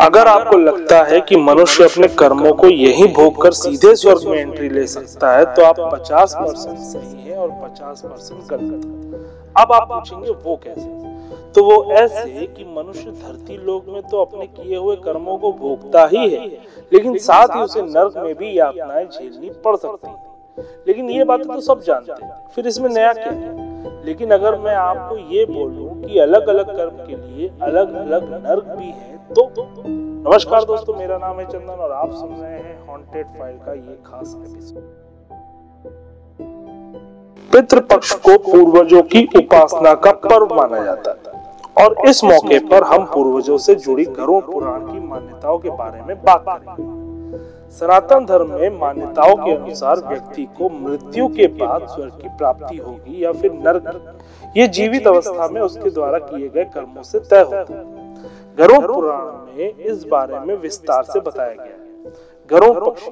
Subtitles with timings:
[0.00, 4.38] अगर आपको लगता है कि मनुष्य अपने कर्मों को यही भोग कर सीधे स्वर्ग में
[4.38, 9.72] एंट्री ले सकता है तो आप 50 परसेंट सही है और 50 परसेंट गलत अब
[9.72, 10.88] आप पूछेंगे, वो कैसे?
[11.54, 16.06] तो वो ऐसे कि मनुष्य धरती लोक में तो अपने किए हुए कर्मों को भोगता
[16.06, 16.46] ही है,
[16.92, 21.46] लेकिन साथ ही उसे नर्क में भी यातनाएँ झेलनी पड़ सकती है। लेकिन ये बातें
[21.46, 23.63] तो सब जानते हैं। फिर इसमें नया क्या है?
[23.84, 28.64] लेकिन अगर मैं आपको ये बोलूँ कि अलग अलग कर्म के लिए अलग अलग नर्क
[28.64, 29.52] भी है तो
[29.86, 33.98] नमस्कार दोस्तों, मेरा नाम है चंदन और आप सुन रहे हैं हॉन्टेड फ़ाइल का ये
[34.06, 34.82] खास एपिसोड
[37.52, 41.34] पितृपक्ष को पूर्वजों की उपासना का पर्व माना जाता है
[41.86, 46.16] और इस मौके पर हम पूर्वजों से जुड़ी गरुड़ पुराण की मान्यताओं के बारे में
[46.16, 47.03] बात करेंगे।
[47.70, 53.24] सनातन धर्म में मान्यताओं के अनुसार व्यक्ति को मृत्यु के बाद स्वर्ग की प्राप्ति होगी
[53.24, 54.18] या फिर नर्क
[54.56, 58.02] ये जीवित अवस्था में उसके द्वारा किए गए कर्मों से तय होता है।
[58.58, 62.12] गरुड़ पुराण में इस बारे में विस्तार से बताया गया है।
[62.50, 63.10] गरुड़ पक्षी,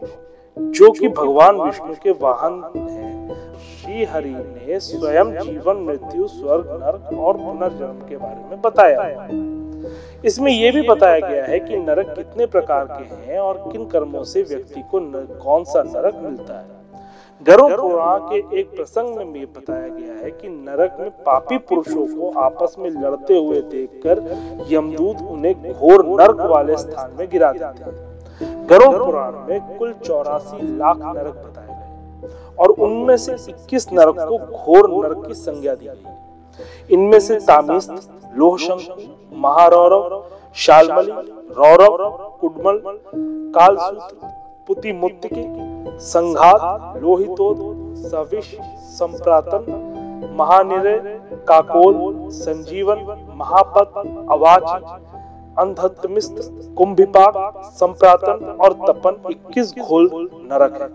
[0.57, 7.19] जो कि भगवान विष्णु के वाहन है, श्री हरि ने स्वयं जीवन, मृत्यु, स्वर्ग नर्क
[7.19, 9.52] और पुनर्जन्म के बारे में बताया। है
[10.25, 14.23] इसमें यह भी बताया गया है कि नरक कितने प्रकार के हैं और किन कर्मों
[14.25, 15.01] से व्यक्ति को
[15.43, 16.81] कौन सा नरक मिलता है।
[17.41, 22.07] गरुड़ पुराण के एक प्रसंग में भी बताया गया है कि नरक में पापी पुरुषों
[22.09, 24.21] को आपस में लड़ते हुए देखकर
[24.71, 30.77] यमदूत उन्हें घोर नरक वाले स्थान में गिरा देते हैं। गरुड़ पुराण में कुल चौरासी
[30.77, 35.87] लाख नरक बताए गए और उनमें से 21 नरक को घोर नरक की संज्ञा दी
[35.87, 37.91] गई इनमें से तामिस्त
[38.37, 38.81] लोहशंक
[39.43, 40.23] महारौरव,
[40.57, 41.13] शालमली,
[41.59, 41.97] रौरव,
[42.41, 42.81] कुडमल,
[43.55, 44.31] कालसूत्र
[44.69, 45.45] पुति मुत्तिके
[46.01, 47.59] संघात, लोहितोद,
[48.07, 48.57] सविश,
[48.93, 49.65] संप्रातन,
[50.39, 50.99] महानिरय,
[51.49, 51.95] काकोल,
[52.33, 53.01] संजीवन
[53.37, 53.93] महापत
[54.31, 54.79] अवाची,
[55.59, 56.37] अंधत्मिस्त,
[56.79, 57.35] कुंभिपाक,
[57.75, 60.11] संप्रातन और तपन 21 घोल
[60.53, 60.89] नरक है।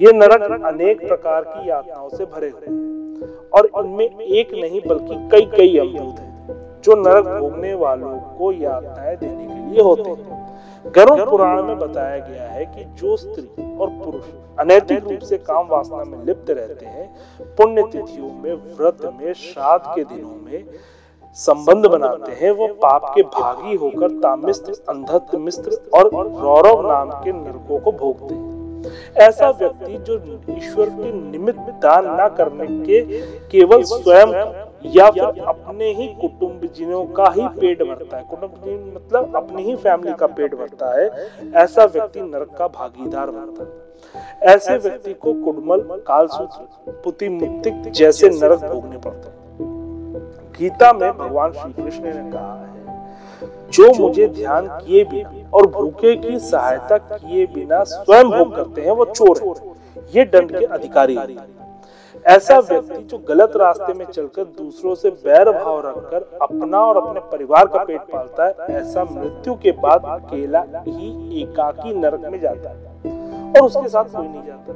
[0.00, 5.28] ये नरक अनेक प्रकार की यातनाओं से भरे हुए हैं और इनमें एक नहीं बल्कि
[5.32, 6.25] कई कई अमरूद हैं।
[6.86, 10.44] जो नरक भोगने वालों को यातनाएँ देने के लिए होते हैं।
[10.86, 14.24] गरुड़ पुराण में बताया गया है कि जो स्त्री और पुरुष
[14.58, 17.06] अनैतिक रूप से काम वासना में लिप्त रहते हैं
[17.56, 20.64] पुण्य तिथियों में, व्रत में, श्राद्ध के दिनों में
[21.36, 26.10] संबंध बनाते हैं, वो पाप के भागी होकर तामिस्त्र, अंधत्व मिस्त्र और
[26.42, 28.54] रौरव नाम के नरकों को भोगते हैं।
[29.18, 30.14] ऐसा व्यक्ति जो
[30.50, 33.00] ईश्वर के निमित्त दान न करने के
[33.48, 34.32] केवल स्वयं
[34.88, 40.12] या फिर अपने ही कुटुंबजनों का ही पेट भरता है। कुटुंब मतलब अपनी ही फैमिली
[40.12, 41.08] का पेट भरता है।
[41.54, 43.84] ऐसा व्यक्ति नरक का भागीदार बनता है।
[44.46, 49.34] ऐसे व्यक्ति को कुडमल कालसूत्र पुति मुक्तिक जैसे नरक भोगने पड़ते हैं।
[50.58, 52.66] गीता में भगवान श्री कृष्ण ने कहा है,
[53.72, 58.90] जो मुझे ध्यान किए बिना और भूखे की सहायता किए बिना स्वयं भोग करते हैं,
[58.90, 59.74] वो चोर है।
[60.14, 61.55] ये दंड के अधिकारी हैं।
[62.26, 67.20] ऐसा व्यक्ति जो गलत रास्ते में चलकर दूसरों से बैर भाव रखकर अपना और अपने
[67.30, 72.70] परिवार का पेट पालता है, ऐसा मृत्यु के बाद अकेला ही एकाकी नरक में जाता
[72.70, 72.76] है
[73.52, 74.72] और उसके साथ कोई नहीं जाता।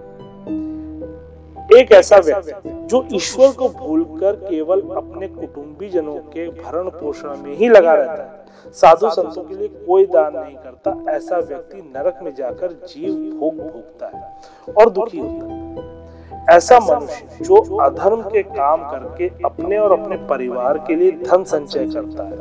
[1.79, 7.55] एक ऐसा व्यक्ति जो ईश्वर को भूलकर केवल अपने कुटुंबी जनों के भरण पोषण में
[7.56, 12.19] ही लगा रहता है, साधु संतों के लिए कोई दान नहीं करता, ऐसा व्यक्ति नरक
[12.23, 15.99] में जाकर जीव भोग भोगता है और दुखी होता है।
[16.49, 21.87] ऐसा मनुष्य जो अधर्म के काम करके अपने और अपने परिवार के लिए धन संचय
[21.87, 22.39] करता है,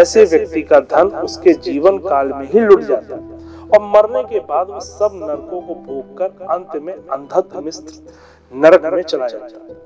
[0.00, 3.20] ऐसे व्यक्ति का धन उसके जीवन काल में ही लुट जाता है
[3.68, 8.14] और मरने के बाद वो सब नरकों को भोग कर अंत में अंधत मिस्त्र
[8.52, 9.80] नरक में चला जाता है।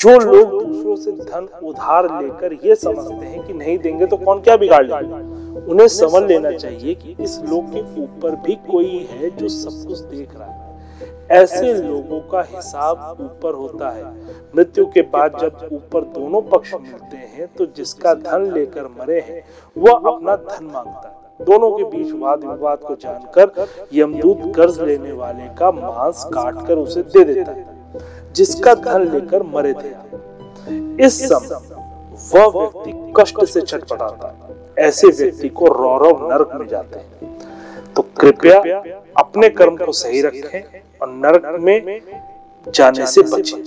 [0.00, 4.40] जो लोग दूसरों से धन उधार लेकर ये समझते हैं कि नहीं देंगे तो कौन
[4.40, 5.16] क्या बिगाड़ लेगा?
[5.70, 9.98] उन्हें समझ लेना चाहिए कि इस लोक के ऊपर भी कोई है जो सब कुछ
[10.00, 10.63] देख रहा है।
[11.30, 14.04] ऐसे लोगों का हिसाब ऊपर होता है।
[14.56, 19.42] मृत्यु के बाद जब ऊपर दोनों पक्ष मिलते हैं तो जिसका धन लेकर मरे हैं,
[19.76, 25.12] वह अपना धन माँगता है। दोनों के बीच वाद विवाद को जानकर यमदूत कर्ज लेने
[25.12, 27.66] वाले का मांस काट कर उसे दे देता है,
[28.32, 31.82] जिसका धन लेकर मरे थे। इस समय
[32.34, 37.38] वह व्यक्ति कष्ट से छटपटाता है। ऐसे व्यक्ति को रौरव नरक में जाते हैं।
[37.96, 38.58] तो कृपया
[39.16, 40.62] अपने कर्म को सही रखें।
[41.04, 42.00] और नरक में
[42.66, 43.58] जाने से बचें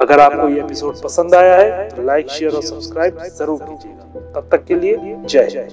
[0.00, 4.48] अगर आपको ये एपिसोड पसंद आया है तो लाइक शेयर और सब्सक्राइब ज़रूर कीजिएगा। तब
[4.52, 5.68] तक के लिए जय जय